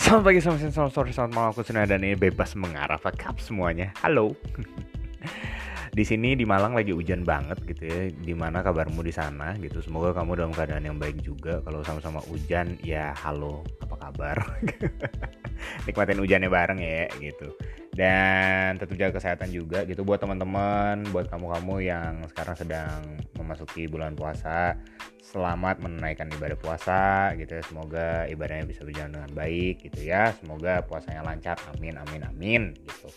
[0.00, 1.50] Selamat pagi, selamat siang, selamat sore, selamat malam.
[1.52, 2.96] Aku Suna dan ini bebas mengarah.
[2.96, 3.92] Fuck semuanya.
[4.00, 4.32] Halo.
[5.98, 8.08] di sini di Malang lagi hujan banget gitu ya.
[8.08, 9.84] Gimana kabarmu di sana gitu?
[9.84, 11.60] Semoga kamu dalam keadaan yang baik juga.
[11.60, 14.40] Kalau sama-sama hujan, ya halo, apa kabar?
[15.86, 17.54] Nikmatin hujannya bareng ya gitu.
[17.90, 24.14] Dan tetap jaga kesehatan juga gitu buat teman-teman, buat kamu-kamu yang sekarang sedang memasuki bulan
[24.14, 24.78] puasa.
[25.20, 27.62] Selamat menunaikan ibadah puasa gitu ya.
[27.62, 30.34] Semoga ibadahnya bisa berjalan dengan baik gitu ya.
[30.38, 31.58] Semoga puasanya lancar.
[31.76, 33.10] Amin amin amin gitu.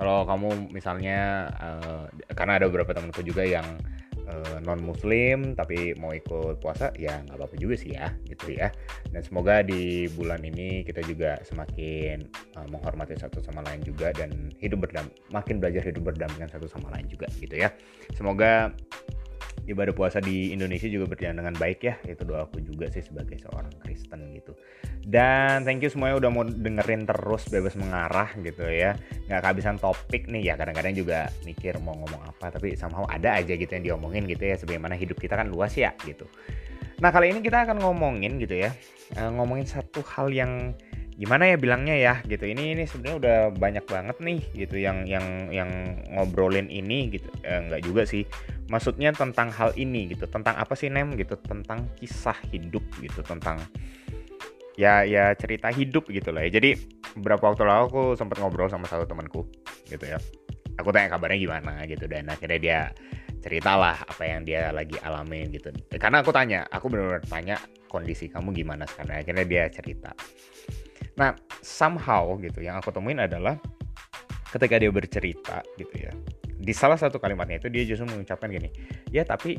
[0.00, 3.66] Kalau kamu misalnya uh, karena ada beberapa temanku juga yang
[4.30, 8.70] eh, non muslim tapi mau ikut puasa ya nggak apa-apa juga sih ya gitu ya.
[9.10, 12.22] Dan semoga di bulan ini kita juga semakin
[12.54, 16.94] uh, menghormati satu sama lain juga dan hidup berdam makin belajar hidup berdampingan satu sama
[16.94, 17.74] lain juga gitu ya.
[18.14, 18.70] Semoga
[19.70, 21.94] ibadah puasa di Indonesia juga berjalan dengan baik ya.
[22.02, 24.52] Itu doaku juga sih sebagai seorang Kristen gitu.
[25.00, 28.98] Dan thank you semuanya udah mau dengerin terus bebas mengarah gitu ya.
[29.30, 30.54] Nggak kehabisan topik nih ya.
[30.58, 34.58] Kadang-kadang juga mikir mau ngomong apa tapi somehow ada aja gitu yang diomongin gitu ya.
[34.58, 36.26] Sebagaimana hidup kita kan luas ya gitu.
[37.00, 38.74] Nah kali ini kita akan ngomongin gitu ya.
[39.16, 40.76] Eh, ngomongin satu hal yang
[41.20, 42.48] gimana ya bilangnya ya gitu.
[42.48, 45.70] Ini ini sebenarnya udah banyak banget nih gitu yang yang yang
[46.12, 47.28] ngobrolin ini gitu.
[47.44, 48.24] Eh, nggak juga sih
[48.70, 51.12] maksudnya tentang hal ini gitu tentang apa sih nem?
[51.18, 53.58] Gitu tentang kisah hidup gitu tentang
[54.78, 56.56] ya ya cerita hidup gitu lah ya.
[56.62, 56.78] Jadi
[57.18, 59.44] beberapa waktu lalu aku sempat ngobrol sama satu temanku
[59.90, 60.16] gitu ya.
[60.78, 62.80] Aku tanya kabarnya gimana gitu dan akhirnya dia
[63.40, 65.68] ceritalah apa yang dia lagi alamin gitu.
[65.98, 67.56] Karena aku tanya aku benar-benar tanya
[67.90, 69.20] kondisi kamu gimana sekarang?
[69.20, 70.14] Akhirnya dia cerita.
[71.18, 73.60] Nah, somehow gitu yang aku temuin adalah
[74.54, 76.12] ketika dia bercerita gitu ya.
[76.60, 78.68] Di salah satu kalimatnya itu dia justru mengucapkan gini,
[79.08, 79.56] "Ya, tapi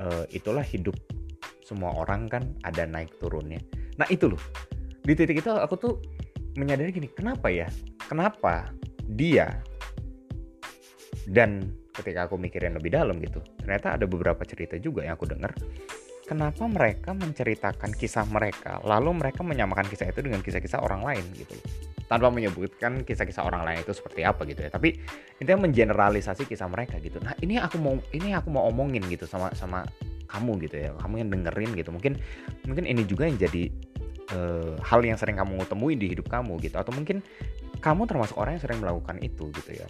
[0.00, 0.96] uh, itulah hidup
[1.60, 3.60] semua orang kan ada naik turunnya."
[4.00, 4.40] Nah, itu loh.
[5.04, 5.94] Di titik itu aku tuh
[6.56, 7.68] menyadari gini, kenapa ya?
[8.08, 8.72] Kenapa
[9.04, 9.60] dia
[11.28, 15.52] dan ketika aku mikirin lebih dalam gitu, ternyata ada beberapa cerita juga yang aku dengar
[16.30, 21.58] kenapa mereka menceritakan kisah mereka lalu mereka menyamakan kisah itu dengan kisah-kisah orang lain gitu?
[22.06, 24.70] Tanpa menyebutkan kisah-kisah orang lain itu seperti apa gitu ya.
[24.70, 24.94] Tapi
[25.42, 27.18] intinya mengeneralisasi kisah mereka gitu.
[27.18, 29.82] Nah ini aku mau ini aku mau omongin gitu sama sama
[30.30, 30.94] kamu gitu ya.
[30.94, 31.90] Kamu yang dengerin gitu.
[31.90, 32.14] Mungkin
[32.62, 33.66] mungkin ini juga yang jadi
[34.30, 36.78] uh, hal yang sering kamu temuin di hidup kamu gitu.
[36.78, 37.26] Atau mungkin
[37.82, 39.86] kamu termasuk orang yang sering melakukan itu gitu ya.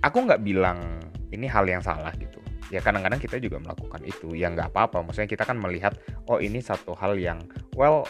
[0.00, 1.04] Aku nggak bilang
[1.36, 2.39] ini hal yang salah gitu
[2.70, 4.32] ya kadang-kadang kita juga melakukan itu.
[4.38, 5.02] Ya nggak apa-apa.
[5.04, 5.98] Maksudnya kita kan melihat
[6.30, 7.42] oh ini satu hal yang
[7.74, 8.06] well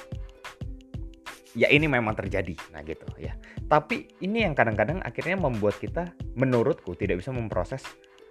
[1.57, 2.55] ya ini memang terjadi.
[2.71, 3.35] Nah gitu ya.
[3.67, 7.83] Tapi ini yang kadang-kadang akhirnya membuat kita menurutku tidak bisa memproses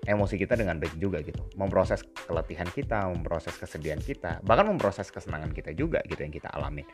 [0.08, 1.44] emosi kita dengan baik juga gitu.
[1.60, 6.88] Memproses keletihan kita memproses kesedihan kita bahkan memproses kesenangan kita juga gitu yang kita alami.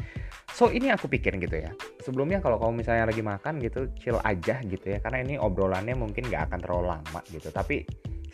[0.50, 1.72] So ini aku pikirin gitu ya.
[2.02, 4.98] Sebelumnya kalau kamu misalnya lagi makan gitu chill aja gitu ya.
[5.04, 7.54] Karena ini obrolannya mungkin nggak akan terlalu lama gitu.
[7.54, 7.86] Tapi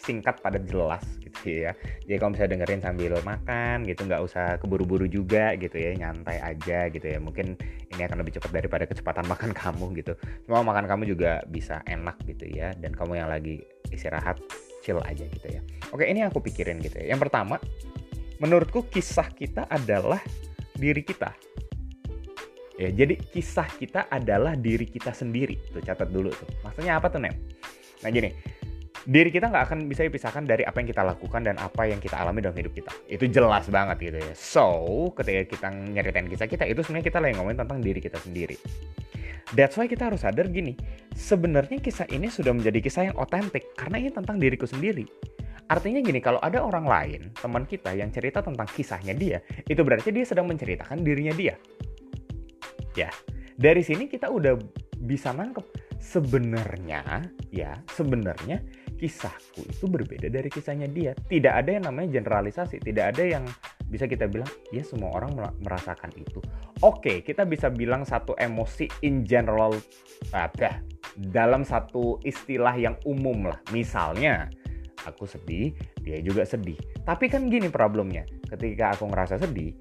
[0.01, 1.77] singkat pada jelas gitu ya.
[2.09, 6.89] Jadi kalau misalnya dengerin sambil makan gitu nggak usah keburu-buru juga gitu ya nyantai aja
[6.89, 7.21] gitu ya.
[7.21, 7.53] Mungkin
[7.93, 10.13] ini akan lebih cepat daripada kecepatan makan kamu gitu.
[10.43, 12.73] Semua makan kamu juga bisa enak gitu ya.
[12.73, 13.61] Dan kamu yang lagi
[13.93, 14.41] istirahat
[14.81, 15.61] chill aja gitu ya.
[15.93, 17.13] Oke ini aku pikirin gitu ya.
[17.13, 17.61] Yang pertama
[18.41, 20.19] menurutku kisah kita adalah
[20.73, 21.29] diri kita.
[22.81, 25.61] Ya jadi kisah kita adalah diri kita sendiri.
[25.69, 26.49] Tuh catat dulu tuh.
[26.65, 27.37] Maksudnya apa tuh nem
[28.01, 28.33] nah gini
[29.07, 32.21] diri kita nggak akan bisa dipisahkan dari apa yang kita lakukan dan apa yang kita
[32.21, 32.91] alami dalam hidup kita.
[33.09, 34.33] Itu jelas banget gitu ya.
[34.37, 34.67] So,
[35.17, 38.57] ketika kita nyeritain kisah kita, itu sebenarnya kita lagi ngomongin tentang diri kita sendiri.
[39.57, 40.77] That's why kita harus sadar gini,
[41.17, 45.03] sebenarnya kisah ini sudah menjadi kisah yang otentik karena ini tentang diriku sendiri.
[45.67, 50.11] Artinya gini, kalau ada orang lain, teman kita yang cerita tentang kisahnya dia, itu berarti
[50.11, 51.55] dia sedang menceritakan dirinya dia.
[52.95, 53.11] Ya,
[53.55, 54.59] dari sini kita udah
[55.01, 55.63] bisa nangkep
[56.01, 58.61] sebenarnya ya sebenarnya
[59.01, 61.17] kisahku itu berbeda dari kisahnya dia.
[61.17, 63.43] Tidak ada yang namanya generalisasi, tidak ada yang
[63.89, 65.33] bisa kita bilang ya semua orang
[65.65, 66.37] merasakan itu.
[66.85, 69.73] Oke, kita bisa bilang satu emosi in general
[70.29, 70.85] ada
[71.17, 73.57] dalam satu istilah yang umum lah.
[73.73, 74.53] Misalnya
[75.09, 75.73] aku sedih,
[76.05, 76.77] dia juga sedih.
[77.01, 78.23] Tapi kan gini problemnya,
[78.53, 79.73] ketika aku ngerasa sedih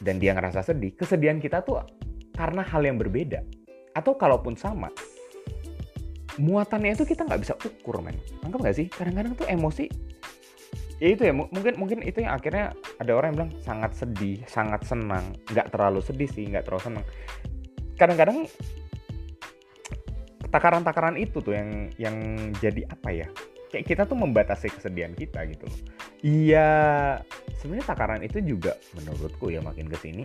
[0.00, 1.84] dan dia ngerasa sedih, kesedihan kita tuh
[2.32, 3.44] karena hal yang berbeda.
[3.92, 4.88] Atau kalaupun sama,
[6.38, 8.16] muatannya itu kita nggak bisa ukur men.
[8.46, 8.86] Anggap nggak sih?
[8.88, 9.86] Kadang-kadang tuh emosi
[10.98, 14.82] ya itu ya mungkin mungkin itu yang akhirnya ada orang yang bilang sangat sedih sangat
[14.86, 15.34] senang.
[15.50, 17.04] Nggak terlalu sedih sih nggak terlalu senang.
[17.98, 18.46] Kadang-kadang
[20.48, 22.16] takaran-takaran itu tuh yang yang
[22.62, 23.28] jadi apa ya?
[23.68, 25.68] Kayak kita tuh membatasi kesedihan kita gitu
[26.22, 26.68] iya
[27.58, 30.24] sebenarnya takaran itu juga menurutku ya makin ke sini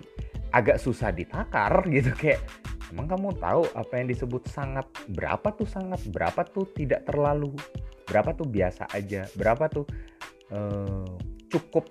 [0.54, 2.14] agak susah ditakar gitu.
[2.14, 2.46] Kayak
[2.94, 4.86] emang kamu tahu apa yang disebut sangat?
[5.10, 6.06] Berapa tuh sangat?
[6.14, 7.58] Berapa tuh tidak terlalu?
[8.06, 9.26] Berapa tuh biasa aja?
[9.34, 9.90] Berapa tuh
[10.54, 11.10] uh,
[11.50, 11.90] cukup?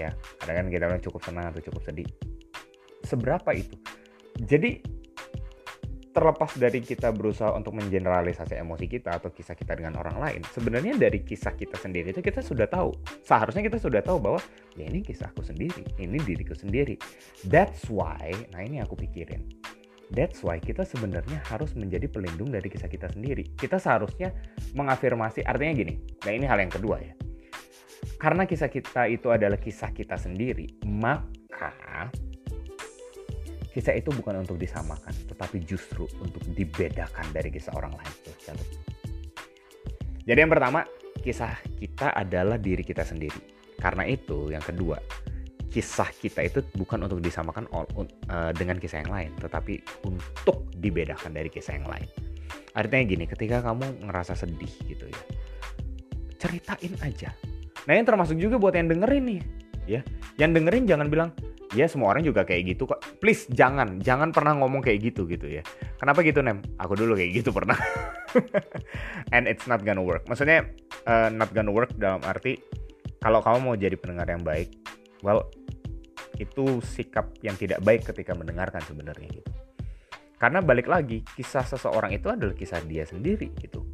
[0.00, 0.08] Ya
[0.40, 2.08] kadang kan kita bilang cukup senang atau cukup sedih.
[3.04, 3.76] Seberapa itu?
[4.40, 4.80] Jadi
[6.10, 10.98] terlepas dari kita berusaha untuk mengeneralisasi emosi kita atau kisah kita dengan orang lain, sebenarnya
[10.98, 12.90] dari kisah kita sendiri itu kita sudah tahu.
[13.22, 14.40] Seharusnya kita sudah tahu bahwa
[14.74, 16.98] ya ini kisahku sendiri, ini diriku sendiri.
[17.46, 19.59] That's why, nah ini aku pikirin.
[20.10, 23.54] That's why kita sebenarnya harus menjadi pelindung dari kisah kita sendiri.
[23.54, 24.34] Kita seharusnya
[24.74, 25.94] mengafirmasi, artinya gini,
[26.26, 27.14] nah ini hal yang kedua ya.
[28.18, 32.10] Karena kisah kita itu adalah kisah kita sendiri, maka
[33.70, 38.14] kisah itu bukan untuk disamakan, tetapi justru untuk dibedakan dari kisah orang lain.
[40.26, 40.82] Jadi yang pertama,
[41.22, 43.40] kisah kita adalah diri kita sendiri.
[43.80, 45.00] Karena itu, yang kedua,
[45.70, 51.30] kisah kita itu bukan untuk disamakan all, uh, dengan kisah yang lain, tetapi untuk dibedakan
[51.30, 52.06] dari kisah yang lain.
[52.74, 55.22] Artinya gini, ketika kamu ngerasa sedih gitu ya,
[56.42, 57.30] ceritain aja.
[57.86, 59.40] Nah yang termasuk juga buat yang dengerin nih,
[59.86, 60.00] ya.
[60.36, 61.30] Yang dengerin jangan bilang,
[61.74, 63.02] ya semua orang juga kayak gitu kok.
[63.22, 65.62] Please jangan, jangan pernah ngomong kayak gitu gitu ya.
[66.02, 66.58] Kenapa gitu Nem?
[66.82, 67.78] Aku dulu kayak gitu pernah.
[69.34, 70.26] And it's not gonna work.
[70.26, 70.66] Maksudnya
[71.06, 72.58] uh, not gonna work dalam arti
[73.20, 74.72] kalau kamu mau jadi pendengar yang baik,
[75.20, 75.52] well
[76.40, 79.50] itu sikap yang tidak baik ketika mendengarkan sebenarnya gitu.
[80.40, 83.84] Karena balik lagi, kisah seseorang itu adalah kisah dia sendiri gitu.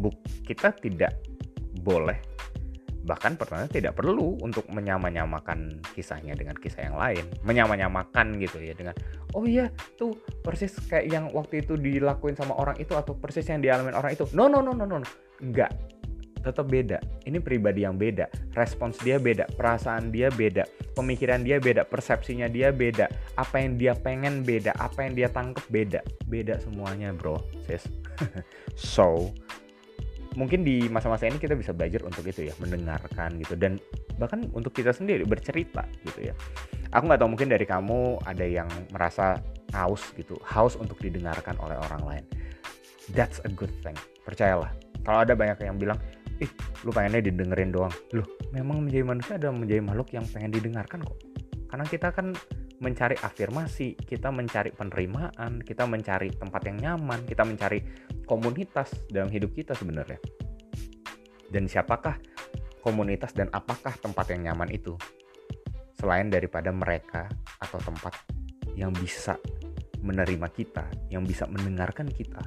[0.00, 0.16] Buk,
[0.48, 1.20] kita tidak
[1.84, 2.30] boleh
[3.00, 8.92] bahkan pertama tidak perlu untuk menyamanyamakan kisahnya dengan kisah yang lain menyamanyamakan gitu ya dengan
[9.32, 10.12] oh iya tuh
[10.44, 14.28] persis kayak yang waktu itu dilakuin sama orang itu atau persis yang dialami orang itu
[14.36, 15.00] no no no no no
[15.40, 15.72] enggak
[16.40, 16.98] tetap beda.
[17.28, 18.28] Ini pribadi yang beda.
[18.56, 19.46] Respons dia beda.
[19.54, 20.64] Perasaan dia beda.
[20.96, 21.84] Pemikiran dia beda.
[21.86, 23.06] Persepsinya dia beda.
[23.36, 24.74] Apa yang dia pengen beda.
[24.80, 26.00] Apa yang dia tangkep beda.
[26.26, 27.40] Beda semuanya bro.
[27.68, 27.86] Sis.
[28.76, 29.32] So
[30.38, 32.54] mungkin di masa-masa ini kita bisa belajar untuk itu ya.
[32.58, 33.54] Mendengarkan gitu.
[33.54, 33.76] Dan
[34.16, 36.34] bahkan untuk kita sendiri bercerita gitu ya.
[36.90, 39.38] Aku nggak tahu mungkin dari kamu ada yang merasa
[39.76, 40.34] haus gitu.
[40.42, 42.24] Haus untuk didengarkan oleh orang lain.
[43.14, 43.94] That's a good thing.
[44.22, 44.70] Percayalah.
[45.02, 45.98] Kalau ada banyak yang bilang
[46.40, 46.50] ih
[46.82, 51.18] lu pengennya didengerin doang loh memang menjadi manusia adalah menjadi makhluk yang pengen didengarkan kok
[51.70, 52.34] karena kita kan
[52.80, 57.84] mencari afirmasi, kita mencari penerimaan, kita mencari tempat yang nyaman, kita mencari
[58.24, 60.16] komunitas dalam hidup kita sebenarnya.
[61.46, 62.16] Dan siapakah
[62.80, 64.96] komunitas dan apakah tempat yang nyaman itu?
[66.00, 67.28] Selain daripada mereka
[67.60, 68.16] atau tempat
[68.72, 69.36] yang bisa
[70.00, 72.40] menerima kita, yang bisa mendengarkan kita,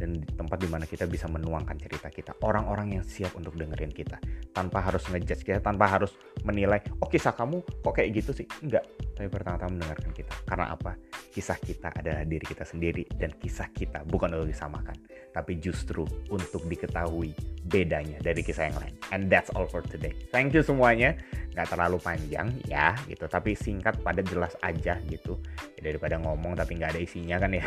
[0.00, 2.32] dan di tempat di mana kita bisa menuangkan cerita kita.
[2.40, 4.16] Orang-orang yang siap untuk dengerin kita.
[4.56, 6.16] Tanpa harus ngejudge kita tanpa harus
[6.48, 8.48] menilai oh kisah kamu kok kayak gitu sih?
[8.64, 8.88] Enggak.
[9.12, 10.32] Tapi pertama-tama mendengarkan kita.
[10.48, 10.96] Karena apa
[11.30, 14.98] kisah kita adalah diri kita sendiri dan kisah kita bukan untuk disamakan
[15.30, 17.30] tapi justru untuk diketahui
[17.70, 18.94] bedanya dari kisah yang lain.
[19.14, 20.14] And that's all for today.
[20.34, 21.14] Thank you semuanya.
[21.54, 23.30] Nggak terlalu panjang ya gitu.
[23.30, 25.38] Tapi singkat pada jelas aja gitu.
[25.78, 27.66] Ya, daripada ngomong tapi nggak ada isinya kan ya.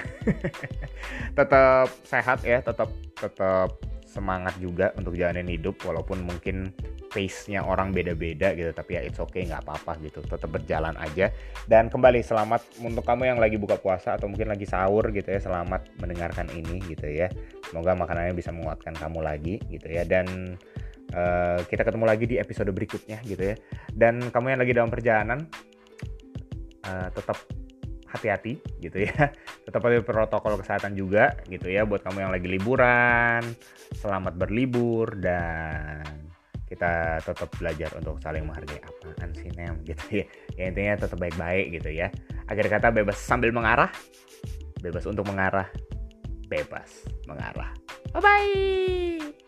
[1.40, 2.60] Tetap sehat ya.
[2.60, 6.70] Tetap tetap semangat juga untuk jalanin hidup walaupun mungkin
[7.14, 11.30] pace-nya orang beda-beda gitu tapi ya it's okay nggak apa-apa gitu tetap berjalan aja.
[11.70, 15.40] Dan kembali selamat untuk kamu yang lagi buka puasa atau mungkin lagi sahur gitu ya
[15.40, 17.30] selamat mendengarkan ini gitu ya.
[17.70, 20.04] Semoga makanannya bisa menguatkan kamu lagi gitu ya.
[20.04, 20.58] Dan
[21.14, 23.56] uh, kita ketemu lagi di episode berikutnya gitu ya.
[23.94, 25.40] Dan kamu yang lagi dalam perjalanan
[26.90, 27.38] uh, tetap
[28.14, 29.34] hati-hati gitu ya.
[29.66, 33.42] Tetap ada protokol kesehatan juga gitu ya buat kamu yang lagi liburan.
[33.98, 36.23] Selamat berlibur dan
[36.74, 40.26] kita tetap belajar untuk saling menghargai apaan sih nem gitu ya.
[40.58, 42.10] ya intinya tetap baik-baik gitu ya.
[42.50, 43.94] Agar kata bebas sambil mengarah.
[44.82, 45.70] Bebas untuk mengarah.
[46.50, 47.72] Bebas mengarah.
[48.12, 49.43] Bye bye